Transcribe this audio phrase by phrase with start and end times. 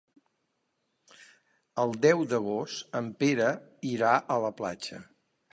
[1.83, 3.53] El deu d'agost en Pere
[3.95, 5.07] irà a la platja.